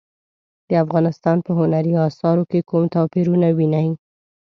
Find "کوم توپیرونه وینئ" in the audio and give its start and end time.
2.69-3.89